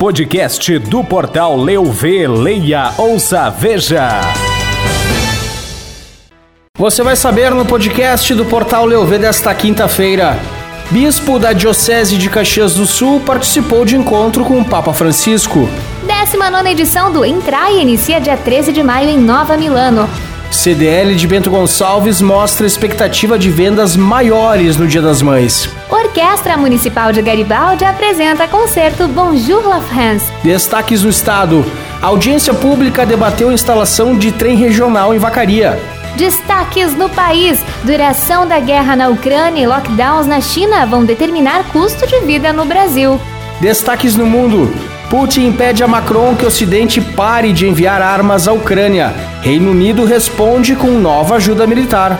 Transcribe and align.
podcast 0.00 0.78
do 0.78 1.04
portal 1.04 1.54
Leu 1.58 1.84
Vê, 1.84 2.26
Leia, 2.26 2.90
Ouça, 2.96 3.50
Veja. 3.50 4.22
Você 6.74 7.02
vai 7.02 7.14
saber 7.14 7.50
no 7.50 7.66
podcast 7.66 8.34
do 8.34 8.46
portal 8.46 8.86
Leu 8.86 9.04
Vê 9.04 9.18
desta 9.18 9.54
quinta-feira. 9.54 10.38
Bispo 10.90 11.38
da 11.38 11.52
Diocese 11.52 12.16
de 12.16 12.30
Caxias 12.30 12.72
do 12.72 12.86
Sul 12.86 13.20
participou 13.20 13.84
de 13.84 13.94
encontro 13.94 14.42
com 14.42 14.58
o 14.58 14.64
Papa 14.64 14.94
Francisco. 14.94 15.68
19 16.06 16.70
edição 16.70 17.12
do 17.12 17.22
Entraia 17.22 17.82
inicia 17.82 18.22
dia 18.22 18.38
13 18.38 18.72
de 18.72 18.82
maio 18.82 19.10
em 19.10 19.18
Nova 19.18 19.54
Milano. 19.54 20.08
CDL 20.50 21.14
de 21.14 21.28
Bento 21.28 21.48
Gonçalves 21.48 22.20
mostra 22.20 22.66
expectativa 22.66 23.38
de 23.38 23.48
vendas 23.48 23.96
maiores 23.96 24.76
no 24.76 24.86
Dia 24.86 25.00
das 25.00 25.22
Mães. 25.22 25.70
Orquestra 25.88 26.56
Municipal 26.56 27.12
de 27.12 27.22
Garibaldi 27.22 27.84
apresenta 27.84 28.48
concerto 28.48 29.06
Bonjour 29.06 29.64
la 29.66 29.80
France. 29.80 30.26
Destaques 30.42 31.04
no 31.04 31.08
estado. 31.08 31.64
A 32.02 32.06
audiência 32.08 32.52
pública 32.52 33.06
debateu 33.06 33.48
a 33.48 33.52
instalação 33.52 34.18
de 34.18 34.32
trem 34.32 34.56
regional 34.56 35.14
em 35.14 35.18
Vacaria. 35.18 35.78
Destaques 36.16 36.96
no 36.96 37.08
país: 37.08 37.64
duração 37.84 38.44
da 38.44 38.58
guerra 38.58 38.96
na 38.96 39.08
Ucrânia 39.08 39.62
e 39.62 39.66
lockdowns 39.68 40.26
na 40.26 40.40
China 40.40 40.84
vão 40.84 41.04
determinar 41.04 41.62
custo 41.72 42.06
de 42.08 42.18
vida 42.26 42.52
no 42.52 42.64
Brasil. 42.64 43.20
Destaques 43.60 44.16
no 44.16 44.26
mundo: 44.26 44.68
Putin 45.10 45.46
impede 45.46 45.82
a 45.82 45.88
Macron 45.88 46.36
que 46.36 46.44
o 46.44 46.46
Ocidente 46.46 47.00
pare 47.00 47.52
de 47.52 47.66
enviar 47.66 48.00
armas 48.00 48.46
à 48.46 48.52
Ucrânia. 48.52 49.12
Reino 49.42 49.72
Unido 49.72 50.04
responde 50.04 50.76
com 50.76 50.86
nova 51.00 51.34
ajuda 51.34 51.66
militar. 51.66 52.16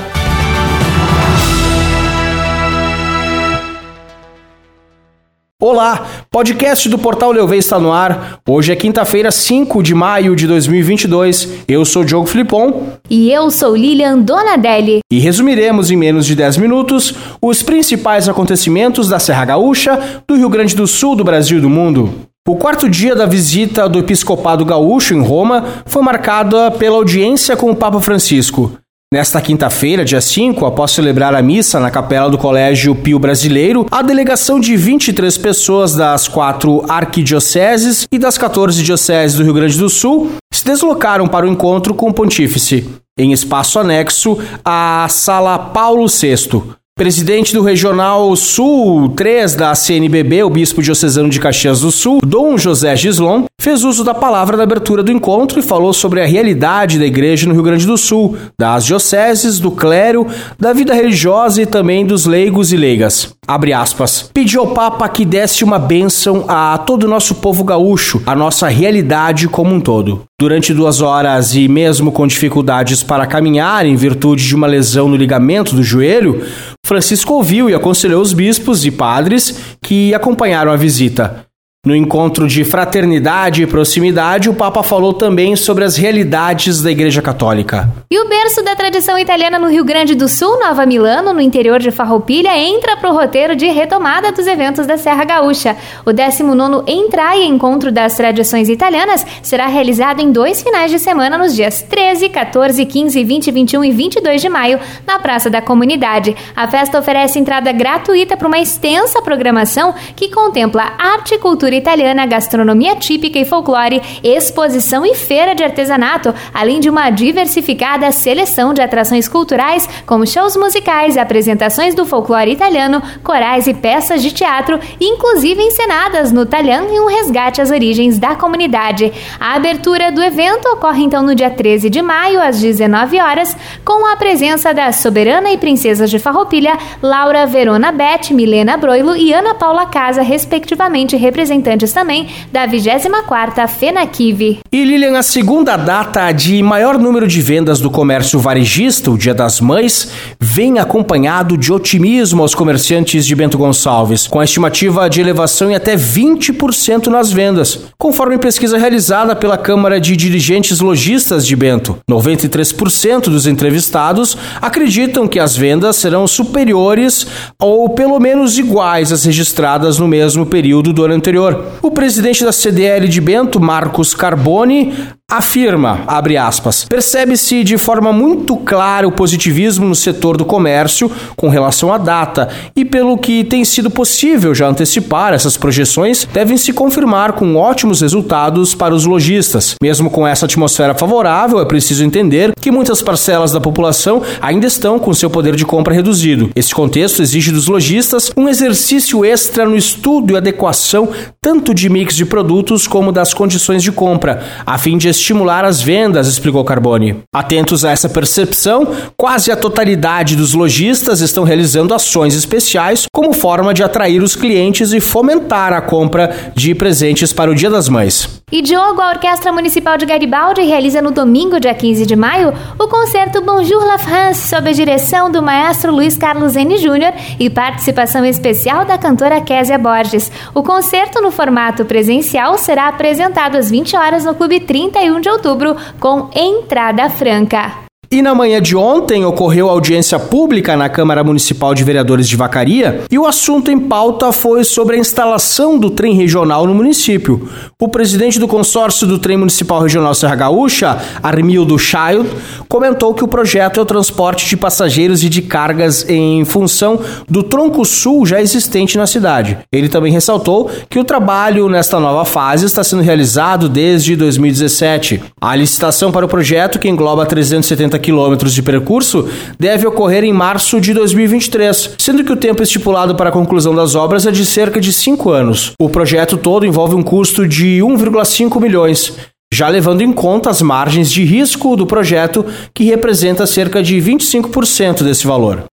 Olá, 5.62 6.04
podcast 6.32 6.88
do 6.88 6.98
Portal 6.98 7.30
Leuve 7.30 7.58
está 7.58 7.78
no 7.78 7.92
ar. 7.92 8.40
Hoje 8.48 8.72
é 8.72 8.76
quinta-feira, 8.76 9.30
5 9.30 9.84
de 9.84 9.94
maio 9.94 10.34
de 10.34 10.48
2022. 10.48 11.66
Eu 11.68 11.84
sou 11.84 12.02
Diogo 12.02 12.26
Filipon. 12.26 12.88
E 13.08 13.30
eu 13.30 13.52
sou 13.52 13.76
Lilian 13.76 14.18
Donadelli. 14.18 14.98
E 15.08 15.20
resumiremos 15.20 15.92
em 15.92 15.96
menos 15.96 16.26
de 16.26 16.34
10 16.34 16.56
minutos 16.56 17.14
os 17.40 17.62
principais 17.62 18.28
acontecimentos 18.28 19.08
da 19.08 19.20
Serra 19.20 19.44
Gaúcha, 19.44 20.22
do 20.26 20.34
Rio 20.34 20.48
Grande 20.48 20.74
do 20.74 20.88
Sul, 20.88 21.14
do 21.14 21.22
Brasil 21.22 21.58
e 21.58 21.60
do 21.60 21.70
mundo. 21.70 22.28
O 22.48 22.56
quarto 22.56 22.88
dia 22.88 23.14
da 23.14 23.26
visita 23.26 23.86
do 23.86 23.98
Episcopado 23.98 24.64
Gaúcho 24.64 25.12
em 25.12 25.20
Roma 25.20 25.62
foi 25.84 26.02
marcada 26.02 26.70
pela 26.70 26.96
audiência 26.96 27.54
com 27.54 27.70
o 27.70 27.76
Papa 27.76 28.00
Francisco. 28.00 28.72
Nesta 29.12 29.42
quinta-feira, 29.42 30.06
dia 30.06 30.22
5, 30.22 30.64
após 30.64 30.92
celebrar 30.92 31.34
a 31.34 31.42
missa 31.42 31.78
na 31.78 31.90
capela 31.90 32.30
do 32.30 32.38
Colégio 32.38 32.94
Pio 32.94 33.18
Brasileiro, 33.18 33.86
a 33.90 34.00
delegação 34.00 34.58
de 34.58 34.74
23 34.74 35.36
pessoas 35.36 35.94
das 35.94 36.28
quatro 36.28 36.82
arquidioceses 36.88 38.08
e 38.10 38.18
das 38.18 38.38
14 38.38 38.82
dioceses 38.82 39.36
do 39.36 39.44
Rio 39.44 39.54
Grande 39.54 39.78
do 39.78 39.90
Sul 39.90 40.30
se 40.52 40.64
deslocaram 40.64 41.28
para 41.28 41.44
o 41.44 41.48
encontro 41.48 41.92
com 41.92 42.08
o 42.08 42.14
pontífice, 42.14 42.88
em 43.18 43.32
espaço 43.32 43.78
anexo 43.78 44.38
à 44.64 45.06
Sala 45.10 45.58
Paulo 45.58 46.06
VI. 46.08 46.79
Presidente 47.00 47.54
do 47.54 47.62
Regional 47.62 48.36
Sul 48.36 49.08
3 49.16 49.54
da 49.54 49.74
CNBB, 49.74 50.42
o 50.42 50.50
Bispo 50.50 50.82
Diocesano 50.82 51.30
de 51.30 51.40
Caxias 51.40 51.80
do 51.80 51.90
Sul, 51.90 52.20
Dom 52.22 52.58
José 52.58 52.94
Gislon, 52.94 53.46
fez 53.58 53.84
uso 53.84 54.04
da 54.04 54.12
palavra 54.12 54.54
na 54.54 54.64
abertura 54.64 55.02
do 55.02 55.10
encontro 55.10 55.58
e 55.58 55.62
falou 55.62 55.94
sobre 55.94 56.20
a 56.20 56.26
realidade 56.26 56.98
da 56.98 57.06
igreja 57.06 57.48
no 57.48 57.54
Rio 57.54 57.62
Grande 57.62 57.86
do 57.86 57.96
Sul, 57.96 58.36
das 58.58 58.84
dioceses, 58.84 59.58
do 59.58 59.70
clero, 59.70 60.26
da 60.58 60.74
vida 60.74 60.92
religiosa 60.92 61.62
e 61.62 61.66
também 61.66 62.04
dos 62.04 62.26
leigos 62.26 62.70
e 62.70 62.76
leigas. 62.76 63.34
Abre 63.48 63.72
aspas. 63.72 64.30
Pediu 64.34 64.60
ao 64.60 64.74
Papa 64.74 65.08
que 65.08 65.24
desse 65.24 65.64
uma 65.64 65.78
bênção 65.78 66.44
a 66.48 66.76
todo 66.76 67.04
o 67.04 67.08
nosso 67.08 67.36
povo 67.36 67.64
gaúcho, 67.64 68.22
a 68.26 68.34
nossa 68.34 68.68
realidade 68.68 69.48
como 69.48 69.74
um 69.74 69.80
todo. 69.80 70.24
Durante 70.40 70.72
duas 70.72 71.02
horas 71.02 71.54
e 71.54 71.68
mesmo 71.68 72.10
com 72.10 72.26
dificuldades 72.26 73.02
para 73.02 73.26
caminhar 73.26 73.84
em 73.84 73.94
virtude 73.94 74.42
de 74.48 74.54
uma 74.54 74.66
lesão 74.66 75.06
no 75.06 75.14
ligamento 75.14 75.76
do 75.76 75.82
joelho, 75.82 76.42
Francisco 76.82 77.34
ouviu 77.34 77.68
e 77.68 77.74
aconselhou 77.74 78.22
os 78.22 78.32
bispos 78.32 78.86
e 78.86 78.90
padres 78.90 79.76
que 79.82 80.14
acompanharam 80.14 80.72
a 80.72 80.76
visita. 80.76 81.49
No 81.86 81.96
encontro 81.96 82.46
de 82.46 82.62
fraternidade 82.62 83.62
e 83.62 83.66
proximidade, 83.66 84.50
o 84.50 84.54
Papa 84.54 84.82
falou 84.82 85.14
também 85.14 85.56
sobre 85.56 85.82
as 85.82 85.96
realidades 85.96 86.82
da 86.82 86.90
Igreja 86.90 87.22
Católica. 87.22 87.90
E 88.10 88.20
o 88.20 88.28
berço 88.28 88.62
da 88.62 88.76
tradição 88.76 89.18
italiana 89.18 89.58
no 89.58 89.66
Rio 89.66 89.82
Grande 89.82 90.14
do 90.14 90.28
Sul, 90.28 90.60
Nova 90.60 90.84
Milano, 90.84 91.32
no 91.32 91.40
interior 91.40 91.80
de 91.80 91.90
Farroupilha, 91.90 92.54
entra 92.54 92.98
para 92.98 93.10
o 93.10 93.14
roteiro 93.14 93.56
de 93.56 93.64
retomada 93.64 94.30
dos 94.30 94.46
eventos 94.46 94.86
da 94.86 94.98
Serra 94.98 95.24
Gaúcha. 95.24 95.74
O 96.04 96.10
19º 96.10 96.84
Entraia 96.86 97.46
Encontro 97.46 97.90
das 97.90 98.14
Tradições 98.14 98.68
Italianas 98.68 99.24
será 99.42 99.66
realizado 99.66 100.20
em 100.20 100.30
dois 100.30 100.62
finais 100.62 100.90
de 100.90 100.98
semana 100.98 101.38
nos 101.38 101.56
dias 101.56 101.80
13, 101.80 102.28
14, 102.28 102.84
15, 102.84 103.24
20, 103.24 103.50
21 103.50 103.84
e 103.86 103.90
22 103.90 104.42
de 104.42 104.50
maio, 104.50 104.78
na 105.06 105.18
Praça 105.18 105.48
da 105.48 105.62
Comunidade. 105.62 106.36
A 106.54 106.68
festa 106.68 106.98
oferece 106.98 107.38
entrada 107.38 107.72
gratuita 107.72 108.36
para 108.36 108.48
uma 108.48 108.58
extensa 108.58 109.22
programação 109.22 109.94
que 110.14 110.28
contempla 110.28 110.92
arte 110.98 111.36
e 111.36 111.38
cultura 111.38 111.69
cultura 111.70 111.76
italiana, 111.76 112.26
gastronomia 112.26 112.96
típica 112.96 113.38
e 113.38 113.44
folclore, 113.44 114.02
exposição 114.24 115.06
e 115.06 115.14
feira 115.14 115.54
de 115.54 115.62
artesanato, 115.62 116.34
além 116.52 116.80
de 116.80 116.90
uma 116.90 117.10
diversificada 117.10 118.10
seleção 118.10 118.74
de 118.74 118.82
atrações 118.82 119.28
culturais, 119.28 119.88
como 120.04 120.26
shows 120.26 120.56
musicais, 120.56 121.16
apresentações 121.16 121.94
do 121.94 122.04
folclore 122.04 122.50
italiano, 122.50 123.00
corais 123.22 123.68
e 123.68 123.74
peças 123.74 124.22
de 124.22 124.32
teatro, 124.32 124.80
inclusive 125.00 125.62
encenadas 125.62 126.32
no 126.32 126.44
talhão 126.44 126.92
e 126.92 126.98
um 126.98 127.06
resgate 127.06 127.60
às 127.60 127.70
origens 127.70 128.18
da 128.18 128.34
comunidade. 128.34 129.12
A 129.38 129.54
abertura 129.54 130.10
do 130.10 130.22
evento 130.22 130.66
ocorre 130.70 131.04
então 131.04 131.22
no 131.22 131.34
dia 131.34 131.50
13 131.50 131.88
de 131.88 132.02
maio, 132.02 132.40
às 132.42 132.60
19 132.60 133.20
horas, 133.20 133.56
com 133.84 134.06
a 134.06 134.16
presença 134.16 134.74
da 134.74 134.90
soberana 134.92 135.50
e 135.50 135.58
princesas 135.58 136.10
de 136.10 136.18
Farroupilha, 136.18 136.76
Laura 137.02 137.46
Verona 137.46 137.92
Beth, 137.92 138.32
Milena 138.32 138.76
Broilo 138.76 139.14
e 139.14 139.32
Ana 139.32 139.54
Paula 139.54 139.86
Casa, 139.86 140.22
respectivamente 140.22 141.16
representantes 141.16 141.59
representantes 141.60 141.92
também 141.92 142.28
da 142.50 142.66
24ª 142.66 143.68
FENACIV. 143.68 144.60
E 144.72 144.84
Lilian, 144.84 145.18
a 145.18 145.22
segunda 145.22 145.76
data 145.76 146.32
de 146.32 146.62
maior 146.62 146.98
número 146.98 147.28
de 147.28 147.40
vendas 147.40 147.80
do 147.80 147.90
comércio 147.90 148.38
varejista, 148.38 149.10
o 149.10 149.18
Dia 149.18 149.34
das 149.34 149.60
Mães, 149.60 150.10
vem 150.40 150.78
acompanhado 150.78 151.56
de 151.56 151.72
otimismo 151.72 152.42
aos 152.42 152.54
comerciantes 152.54 153.26
de 153.26 153.34
Bento 153.34 153.58
Gonçalves, 153.58 154.26
com 154.26 154.40
a 154.40 154.44
estimativa 154.44 155.08
de 155.08 155.20
elevação 155.20 155.70
em 155.70 155.74
até 155.74 155.96
20% 155.96 157.06
nas 157.08 157.30
vendas, 157.30 157.78
conforme 157.98 158.38
pesquisa 158.38 158.78
realizada 158.78 159.36
pela 159.36 159.58
Câmara 159.58 160.00
de 160.00 160.16
Dirigentes 160.16 160.80
Logistas 160.80 161.46
de 161.46 161.54
Bento. 161.54 161.98
93% 162.10 163.24
dos 163.24 163.46
entrevistados 163.46 164.36
acreditam 164.60 165.28
que 165.28 165.38
as 165.38 165.56
vendas 165.56 165.96
serão 165.96 166.26
superiores 166.26 167.26
ou 167.60 167.90
pelo 167.90 168.18
menos 168.18 168.58
iguais 168.58 169.12
às 169.12 169.24
registradas 169.24 169.98
no 169.98 170.08
mesmo 170.08 170.46
período 170.46 170.92
do 170.92 171.04
ano 171.04 171.14
anterior 171.14 171.49
o 171.82 171.90
presidente 171.90 172.44
da 172.44 172.52
CDL 172.52 173.08
de 173.08 173.20
Bento, 173.20 173.60
Marcos 173.60 174.14
Carboni, 174.14 174.92
afirma, 175.30 176.00
abre 176.08 176.36
aspas, 176.36 176.84
percebe-se 176.84 177.62
de 177.62 177.78
forma 177.78 178.12
muito 178.12 178.56
clara 178.56 179.06
o 179.06 179.12
positivismo 179.12 179.86
no 179.86 179.94
setor 179.94 180.36
do 180.36 180.44
comércio 180.44 181.10
com 181.36 181.48
relação 181.48 181.92
à 181.92 181.98
data 181.98 182.48
e 182.74 182.84
pelo 182.84 183.16
que 183.16 183.44
tem 183.44 183.64
sido 183.64 183.88
possível 183.88 184.52
já 184.54 184.66
antecipar 184.66 185.32
essas 185.32 185.56
projeções 185.56 186.26
devem 186.32 186.56
se 186.56 186.72
confirmar 186.72 187.32
com 187.32 187.56
ótimos 187.56 188.00
resultados 188.00 188.74
para 188.74 188.94
os 188.94 189.04
lojistas. 189.04 189.76
Mesmo 189.80 190.10
com 190.10 190.26
essa 190.26 190.46
atmosfera 190.46 190.94
favorável, 190.94 191.60
é 191.60 191.64
preciso 191.64 192.04
entender 192.04 192.52
que 192.60 192.70
muitas 192.70 193.00
parcelas 193.00 193.52
da 193.52 193.60
população 193.60 194.22
ainda 194.40 194.66
estão 194.66 194.98
com 194.98 195.14
seu 195.14 195.30
poder 195.30 195.54
de 195.54 195.64
compra 195.64 195.94
reduzido. 195.94 196.50
Esse 196.56 196.74
contexto 196.74 197.22
exige 197.22 197.52
dos 197.52 197.68
lojistas 197.68 198.32
um 198.36 198.48
exercício 198.48 199.24
extra 199.24 199.64
no 199.64 199.76
estudo 199.76 200.32
e 200.32 200.36
adequação 200.36 201.08
tanto 201.40 201.72
de 201.72 201.88
mix 201.88 202.14
de 202.16 202.24
produtos 202.24 202.86
como 202.86 203.12
das 203.12 203.32
condições 203.32 203.82
de 203.82 203.92
compra, 203.92 204.42
a 204.66 204.76
fim 204.76 204.98
de 204.98 205.08
estimular 205.20 205.64
as 205.64 205.82
vendas, 205.82 206.26
explicou 206.26 206.64
Carboni. 206.64 207.22
Atentos 207.34 207.84
a 207.84 207.90
essa 207.90 208.08
percepção, 208.08 208.88
quase 209.16 209.52
a 209.52 209.56
totalidade 209.56 210.34
dos 210.34 210.54
lojistas 210.54 211.20
estão 211.20 211.44
realizando 211.44 211.94
ações 211.94 212.34
especiais 212.34 213.06
como 213.12 213.32
forma 213.32 213.74
de 213.74 213.82
atrair 213.82 214.22
os 214.22 214.34
clientes 214.34 214.92
e 214.92 215.00
fomentar 215.00 215.72
a 215.72 215.80
compra 215.80 216.52
de 216.54 216.74
presentes 216.74 217.32
para 217.32 217.50
o 217.50 217.54
Dia 217.54 217.70
das 217.70 217.88
Mães. 217.88 218.40
E 218.52 218.62
Diogo, 218.62 219.00
a 219.00 219.10
Orquestra 219.10 219.52
Municipal 219.52 219.96
de 219.96 220.04
Garibaldi 220.04 220.62
realiza 220.62 221.00
no 221.00 221.12
domingo, 221.12 221.60
dia 221.60 221.72
15 221.72 222.04
de 222.04 222.16
maio, 222.16 222.52
o 222.78 222.88
concerto 222.88 223.40
Bonjour 223.40 223.84
la 223.86 223.96
France, 223.96 224.48
sob 224.48 224.68
a 224.68 224.72
direção 224.72 225.30
do 225.30 225.40
maestro 225.40 225.92
Luiz 225.92 226.16
Carlos 226.16 226.56
N. 226.56 226.76
Júnior 226.78 227.12
e 227.38 227.48
participação 227.48 228.24
especial 228.24 228.84
da 228.84 228.98
cantora 228.98 229.40
Késia 229.40 229.78
Borges. 229.78 230.32
O 230.52 230.64
concerto, 230.64 231.22
no 231.22 231.30
formato 231.30 231.84
presencial, 231.84 232.58
será 232.58 232.88
apresentado 232.88 233.56
às 233.56 233.70
20 233.70 233.96
horas 233.96 234.24
no 234.24 234.34
Clube 234.34 234.58
31 234.58 235.09
de 235.18 235.30
outubro, 235.30 235.74
com 235.98 236.28
entrada 236.34 237.08
franca. 237.08 237.89
E 238.12 238.22
na 238.22 238.34
manhã 238.34 238.60
de 238.60 238.74
ontem 238.74 239.24
ocorreu 239.24 239.70
audiência 239.70 240.18
pública 240.18 240.76
na 240.76 240.88
Câmara 240.88 241.22
Municipal 241.22 241.72
de 241.72 241.84
Vereadores 241.84 242.28
de 242.28 242.34
Vacaria 242.34 243.02
e 243.08 243.16
o 243.16 243.24
assunto 243.24 243.70
em 243.70 243.78
pauta 243.78 244.32
foi 244.32 244.64
sobre 244.64 244.96
a 244.96 244.98
instalação 244.98 245.78
do 245.78 245.90
trem 245.90 246.14
regional 246.14 246.66
no 246.66 246.74
município. 246.74 247.48
O 247.78 247.86
presidente 247.86 248.40
do 248.40 248.48
consórcio 248.48 249.06
do 249.06 249.16
trem 249.20 249.36
municipal 249.36 249.80
regional 249.80 250.12
Serra 250.12 250.34
Gaúcha, 250.34 250.98
Armildo 251.22 251.78
Child, 251.78 252.28
comentou 252.68 253.14
que 253.14 253.22
o 253.22 253.28
projeto 253.28 253.78
é 253.78 253.82
o 253.84 253.86
transporte 253.86 254.44
de 254.48 254.56
passageiros 254.56 255.22
e 255.22 255.28
de 255.28 255.40
cargas 255.40 256.04
em 256.08 256.44
função 256.44 256.98
do 257.28 257.44
tronco 257.44 257.84
sul 257.84 258.26
já 258.26 258.40
existente 258.40 258.98
na 258.98 259.06
cidade. 259.06 259.56
Ele 259.70 259.88
também 259.88 260.12
ressaltou 260.12 260.68
que 260.88 260.98
o 260.98 261.04
trabalho 261.04 261.68
nesta 261.68 262.00
nova 262.00 262.24
fase 262.24 262.66
está 262.66 262.82
sendo 262.82 263.02
realizado 263.02 263.68
desde 263.68 264.16
2017. 264.16 265.22
A 265.40 265.54
licitação 265.54 266.10
para 266.10 266.26
o 266.26 266.28
projeto, 266.28 266.80
que 266.80 266.88
engloba 266.88 267.24
370 267.24 267.99
quilômetros 268.00 268.52
de 268.54 268.62
percurso, 268.62 269.28
deve 269.58 269.86
ocorrer 269.86 270.24
em 270.24 270.32
março 270.32 270.80
de 270.80 270.92
2023, 270.92 271.94
sendo 271.98 272.24
que 272.24 272.32
o 272.32 272.36
tempo 272.36 272.62
estipulado 272.62 273.14
para 273.14 273.28
a 273.28 273.32
conclusão 273.32 273.74
das 273.74 273.94
obras 273.94 274.26
é 274.26 274.32
de 274.32 274.44
cerca 274.44 274.80
de 274.80 274.92
cinco 274.92 275.30
anos. 275.30 275.72
O 275.80 275.88
projeto 275.88 276.36
todo 276.36 276.66
envolve 276.66 276.94
um 276.94 277.02
custo 277.02 277.46
de 277.46 277.80
1,5 277.80 278.60
milhões 278.60 279.12
já 279.52 279.68
levando 279.68 280.00
em 280.00 280.12
conta 280.12 280.48
as 280.48 280.62
margens 280.62 281.10
de 281.10 281.24
risco 281.24 281.74
do 281.74 281.84
projeto, 281.84 282.46
que 282.72 282.84
representa 282.84 283.46
cerca 283.46 283.82
de 283.82 283.96
25% 283.96 285.02
desse 285.02 285.26
valor. 285.26 285.69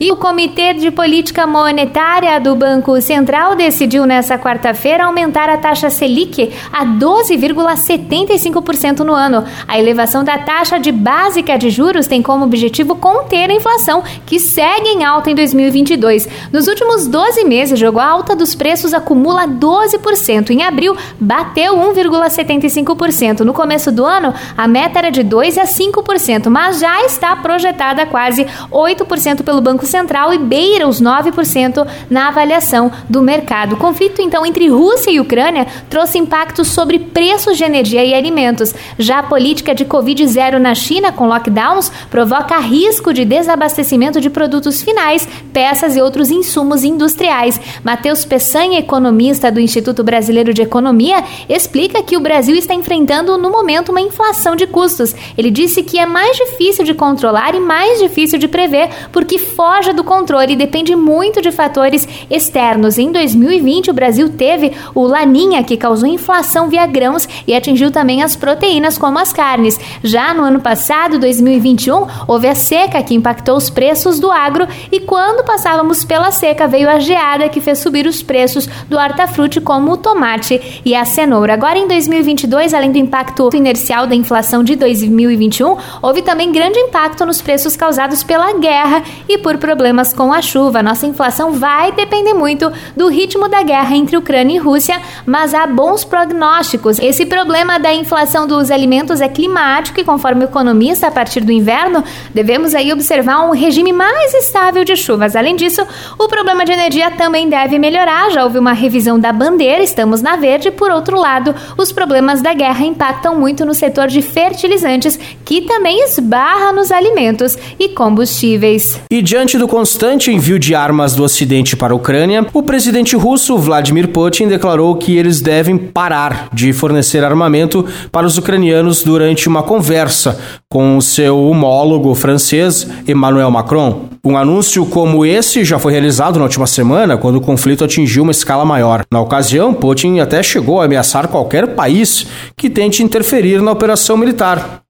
E 0.00 0.12
o 0.12 0.16
Comitê 0.16 0.74
de 0.74 0.92
Política 0.92 1.44
Monetária 1.44 2.38
do 2.38 2.54
Banco 2.54 3.00
Central 3.00 3.56
decidiu 3.56 4.06
nesta 4.06 4.38
quarta-feira 4.38 5.04
aumentar 5.04 5.50
a 5.50 5.56
taxa 5.56 5.90
Selic 5.90 6.52
a 6.72 6.86
12,75% 6.86 9.00
no 9.00 9.12
ano. 9.12 9.44
A 9.66 9.76
elevação 9.76 10.22
da 10.22 10.38
taxa 10.38 10.78
de 10.78 10.92
básica 10.92 11.58
de 11.58 11.68
juros 11.68 12.06
tem 12.06 12.22
como 12.22 12.44
objetivo 12.44 12.94
conter 12.94 13.50
a 13.50 13.54
inflação, 13.54 14.04
que 14.24 14.38
segue 14.38 14.90
em 14.90 15.02
alta 15.02 15.30
em 15.30 15.34
2022. 15.34 16.28
Nos 16.52 16.68
últimos 16.68 17.08
12 17.08 17.44
meses, 17.44 17.82
a 17.82 18.04
alta 18.04 18.36
dos 18.36 18.54
preços 18.54 18.94
acumula 18.94 19.48
12%. 19.48 20.50
Em 20.50 20.62
abril, 20.62 20.96
bateu 21.18 21.76
1,75%. 21.76 23.40
No 23.40 23.52
começo 23.52 23.90
do 23.90 24.04
ano, 24.04 24.32
a 24.56 24.68
meta 24.68 25.00
era 25.00 25.10
de 25.10 25.24
2 25.24 25.58
a 25.58 25.64
5%, 25.64 26.48
mas 26.48 26.78
já 26.78 27.04
está 27.04 27.34
projetada 27.34 28.06
quase 28.06 28.46
8% 28.70 29.42
pelo 29.42 29.60
Banco 29.60 29.87
Central 29.88 30.32
e 30.32 30.38
beira 30.38 30.86
os 30.86 31.00
9% 31.00 31.86
na 32.10 32.28
avaliação 32.28 32.92
do 33.08 33.22
mercado. 33.22 33.74
O 33.74 33.78
conflito, 33.78 34.20
então, 34.20 34.44
entre 34.44 34.68
Rússia 34.68 35.10
e 35.10 35.18
Ucrânia 35.18 35.66
trouxe 35.88 36.18
impactos 36.18 36.68
sobre 36.68 36.98
preços 36.98 37.56
de 37.56 37.64
energia 37.64 38.04
e 38.04 38.14
alimentos. 38.14 38.74
Já 38.98 39.20
a 39.20 39.22
política 39.22 39.74
de 39.74 39.84
Covid-0 39.84 40.58
na 40.58 40.74
China, 40.74 41.10
com 41.10 41.26
lockdowns, 41.26 41.90
provoca 42.10 42.58
risco 42.58 43.12
de 43.12 43.24
desabastecimento 43.24 44.20
de 44.20 44.28
produtos 44.28 44.82
finais, 44.82 45.26
peças 45.52 45.96
e 45.96 46.00
outros 46.00 46.30
insumos 46.30 46.84
industriais. 46.84 47.60
Matheus 47.82 48.24
Peçanha, 48.24 48.78
economista 48.78 49.50
do 49.50 49.60
Instituto 49.60 50.04
Brasileiro 50.04 50.52
de 50.52 50.62
Economia, 50.62 51.24
explica 51.48 52.02
que 52.02 52.16
o 52.16 52.20
Brasil 52.20 52.54
está 52.54 52.74
enfrentando, 52.74 53.38
no 53.38 53.50
momento, 53.50 53.88
uma 53.90 54.00
inflação 54.00 54.54
de 54.54 54.66
custos. 54.66 55.14
Ele 55.36 55.50
disse 55.50 55.82
que 55.82 55.98
é 55.98 56.04
mais 56.04 56.36
difícil 56.36 56.84
de 56.84 56.92
controlar 56.92 57.54
e 57.54 57.60
mais 57.60 57.98
difícil 57.98 58.38
de 58.38 58.48
prever, 58.48 58.90
porque 59.10 59.38
fora 59.38 59.77
foge 59.78 59.92
do 59.92 60.02
controle 60.02 60.54
e 60.54 60.56
depende 60.56 60.96
muito 60.96 61.40
de 61.40 61.52
fatores 61.52 62.08
externos. 62.28 62.98
Em 62.98 63.12
2020, 63.12 63.90
o 63.90 63.94
Brasil 63.94 64.28
teve 64.28 64.72
o 64.92 65.06
Laninha, 65.06 65.62
que 65.62 65.76
causou 65.76 66.08
inflação 66.08 66.68
via 66.68 66.84
grãos 66.84 67.28
e 67.46 67.54
atingiu 67.54 67.92
também 67.92 68.20
as 68.20 68.34
proteínas, 68.34 68.98
como 68.98 69.20
as 69.20 69.32
carnes. 69.32 69.78
Já 70.02 70.34
no 70.34 70.42
ano 70.42 70.58
passado, 70.58 71.16
2021, 71.20 72.06
houve 72.26 72.48
a 72.48 72.56
seca 72.56 73.00
que 73.04 73.14
impactou 73.14 73.56
os 73.56 73.70
preços 73.70 74.18
do 74.18 74.32
agro 74.32 74.66
e 74.90 74.98
quando 74.98 75.44
passávamos 75.44 76.04
pela 76.04 76.32
seca, 76.32 76.66
veio 76.66 76.90
a 76.90 76.98
geada 76.98 77.48
que 77.48 77.60
fez 77.60 77.78
subir 77.78 78.04
os 78.06 78.20
preços 78.20 78.66
do 78.88 78.96
hortafruti, 78.96 79.60
como 79.60 79.92
o 79.92 79.96
tomate 79.96 80.80
e 80.84 80.92
a 80.92 81.04
cenoura. 81.04 81.54
Agora, 81.54 81.78
em 81.78 81.86
2022, 81.86 82.74
além 82.74 82.90
do 82.90 82.98
impacto 82.98 83.48
inercial 83.54 84.08
da 84.08 84.14
inflação 84.16 84.64
de 84.64 84.74
2021, 84.74 85.76
houve 86.02 86.22
também 86.22 86.50
grande 86.50 86.80
impacto 86.80 87.24
nos 87.24 87.40
preços 87.40 87.76
causados 87.76 88.24
pela 88.24 88.52
guerra 88.54 89.04
e 89.28 89.38
por 89.38 89.56
problemas 89.68 90.14
com 90.14 90.32
a 90.32 90.40
chuva. 90.40 90.82
Nossa 90.82 91.06
inflação 91.06 91.52
vai 91.52 91.92
depender 91.92 92.32
muito 92.32 92.72
do 92.96 93.06
ritmo 93.08 93.50
da 93.50 93.62
guerra 93.62 93.94
entre 93.94 94.16
Ucrânia 94.16 94.56
e 94.56 94.58
Rússia, 94.58 94.98
mas 95.26 95.52
há 95.52 95.66
bons 95.66 96.04
prognósticos. 96.04 96.98
Esse 96.98 97.26
problema 97.26 97.78
da 97.78 97.92
inflação 97.92 98.46
dos 98.46 98.70
alimentos 98.70 99.20
é 99.20 99.28
climático 99.28 100.00
e, 100.00 100.04
conforme 100.04 100.42
o 100.42 100.48
economista, 100.48 101.08
a 101.08 101.10
partir 101.10 101.42
do 101.42 101.52
inverno, 101.52 102.02
devemos 102.32 102.74
aí 102.74 102.90
observar 102.90 103.44
um 103.44 103.50
regime 103.50 103.92
mais 103.92 104.32
estável 104.32 104.86
de 104.86 104.96
chuvas. 104.96 105.36
Além 105.36 105.54
disso, 105.54 105.86
o 106.18 106.28
problema 106.28 106.64
de 106.64 106.72
energia 106.72 107.10
também 107.10 107.46
deve 107.46 107.78
melhorar. 107.78 108.30
Já 108.30 108.44
houve 108.44 108.58
uma 108.58 108.72
revisão 108.72 109.20
da 109.20 109.34
bandeira, 109.34 109.84
estamos 109.84 110.22
na 110.22 110.36
verde. 110.36 110.70
Por 110.70 110.90
outro 110.90 111.18
lado, 111.18 111.54
os 111.76 111.92
problemas 111.92 112.40
da 112.40 112.54
guerra 112.54 112.86
impactam 112.86 113.38
muito 113.38 113.66
no 113.66 113.74
setor 113.74 114.08
de 114.08 114.22
fertilizantes, 114.22 115.20
que 115.44 115.60
também 115.60 116.02
esbarra 116.04 116.72
nos 116.72 116.90
alimentos 116.90 117.58
e 117.78 117.90
combustíveis. 117.90 118.98
E 119.10 119.20
diante 119.20 119.57
do 119.58 119.66
constante 119.66 120.30
envio 120.30 120.58
de 120.58 120.74
armas 120.74 121.14
do 121.14 121.24
Ocidente 121.24 121.76
para 121.76 121.92
a 121.92 121.96
Ucrânia, 121.96 122.46
o 122.54 122.62
presidente 122.62 123.16
russo 123.16 123.58
Vladimir 123.58 124.08
Putin 124.08 124.46
declarou 124.46 124.94
que 124.96 125.16
eles 125.16 125.40
devem 125.40 125.76
parar 125.76 126.48
de 126.52 126.72
fornecer 126.72 127.24
armamento 127.24 127.84
para 128.12 128.26
os 128.26 128.38
ucranianos 128.38 129.02
durante 129.02 129.48
uma 129.48 129.62
conversa 129.62 130.38
com 130.70 131.00
seu 131.00 131.36
homólogo 131.48 132.14
francês 132.14 132.86
Emmanuel 133.06 133.50
Macron. 133.50 134.08
Um 134.24 134.36
anúncio 134.36 134.86
como 134.86 135.26
esse 135.26 135.64
já 135.64 135.78
foi 135.78 135.92
realizado 135.92 136.38
na 136.38 136.44
última 136.44 136.66
semana, 136.66 137.16
quando 137.16 137.36
o 137.36 137.40
conflito 137.40 137.84
atingiu 137.84 138.22
uma 138.22 138.32
escala 138.32 138.64
maior. 138.64 139.04
Na 139.10 139.20
ocasião, 139.20 139.74
Putin 139.74 140.20
até 140.20 140.42
chegou 140.42 140.80
a 140.80 140.84
ameaçar 140.84 141.28
qualquer 141.28 141.74
país 141.74 142.26
que 142.56 142.70
tente 142.70 143.02
interferir 143.02 143.60
na 143.60 143.72
operação 143.72 144.16
militar. 144.16 144.82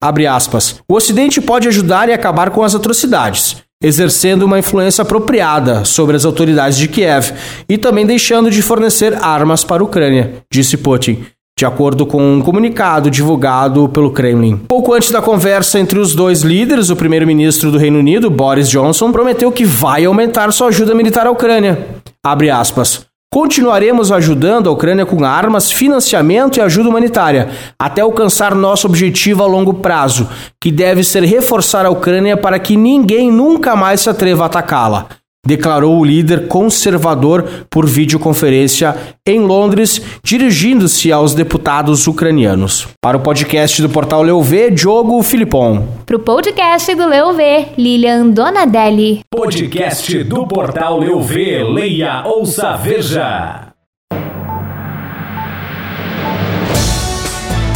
O 0.89 0.95
Ocidente 0.95 1.41
pode 1.41 1.69
ajudar 1.69 2.09
e 2.09 2.13
acabar 2.13 2.51
com 2.51 2.63
as 2.63 2.75
atrocidades 2.75 3.68
exercendo 3.83 4.43
uma 4.43 4.59
influência 4.59 5.03
apropriada 5.03 5.85
sobre 5.85 6.17
as 6.17 6.25
autoridades 6.25 6.77
de 6.77 6.89
Kiev 6.89 7.33
e 7.69 7.79
também 7.79 8.05
deixando 8.05 8.51
de 8.51 8.61
fornecer 8.61 9.15
armas 9.23 9.65
para 9.65 9.83
a 9.83 9.85
Ucrânia, 9.85 10.43
disse 10.53 10.77
Putin. 10.77 11.25
De 11.59 11.67
acordo 11.67 12.07
com 12.07 12.23
um 12.23 12.41
comunicado 12.41 13.11
divulgado 13.11 13.89
pelo 13.89 14.13
Kremlin. 14.13 14.59
Pouco 14.69 14.95
antes 14.95 15.11
da 15.11 15.21
conversa 15.21 15.81
entre 15.81 15.99
os 15.99 16.15
dois 16.15 16.43
líderes, 16.43 16.89
o 16.89 16.95
primeiro-ministro 16.95 17.73
do 17.73 17.79
Reino 17.79 17.99
Unido, 17.99 18.31
Boris 18.31 18.69
Johnson, 18.69 19.11
prometeu 19.11 19.51
que 19.51 19.65
vai 19.65 20.05
aumentar 20.05 20.53
sua 20.53 20.69
ajuda 20.69 20.95
militar 20.95 21.27
à 21.27 21.33
Ucrânia. 21.33 21.87
Abre 22.25 22.49
aspas. 22.49 23.08
Continuaremos 23.31 24.11
ajudando 24.11 24.69
a 24.69 24.73
Ucrânia 24.73 25.05
com 25.05 25.23
armas, 25.23 25.71
financiamento 25.71 26.57
e 26.57 26.61
ajuda 26.63 26.89
humanitária, 26.89 27.51
até 27.79 28.01
alcançar 28.01 28.55
nosso 28.55 28.87
objetivo 28.87 29.43
a 29.43 29.47
longo 29.47 29.75
prazo, 29.75 30.27
que 30.59 30.73
deve 30.73 31.05
ser 31.05 31.23
reforçar 31.25 31.85
a 31.85 31.91
Ucrânia 31.91 32.39
para 32.39 32.59
que 32.59 32.75
ninguém 32.75 33.31
nunca 33.31 33.77
mais 33.77 34.01
se 34.01 34.09
atreva 34.09 34.45
a 34.45 34.47
atacá-la 34.47 35.18
declarou 35.47 35.99
o 35.99 36.05
líder 36.05 36.47
conservador 36.49 37.67
por 37.71 37.87
videoconferência 37.87 38.97
em 39.27 39.41
Londres, 39.41 40.01
dirigindo-se 40.23 41.11
aos 41.13 41.35
deputados 41.35 42.07
ucranianos. 42.07 42.89
Para 43.01 43.17
o 43.17 43.21
podcast 43.21 43.81
do 43.81 43.89
portal 43.89 44.23
Leuv, 44.23 44.71
Diogo 44.71 45.23
Filipon. 45.23 45.87
Para 46.05 46.17
o 46.17 46.21
podcast 46.21 46.95
do 46.95 47.07
Leuv, 47.07 47.39
Lilian 47.77 48.29
Donadelli. 48.29 49.21
Podcast 49.31 50.25
do 50.25 50.47
portal 50.47 50.99
Leuv, 50.99 51.35
leia, 51.73 52.25
ouça, 52.27 52.77
veja. 52.77 53.69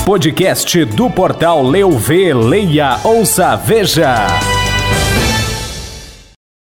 Podcast 0.05 0.85
do 0.85 1.09
portal 1.09 1.63
Leuv, 1.63 2.11
leia, 2.35 2.99
ouça, 3.05 3.55
veja. 3.57 4.27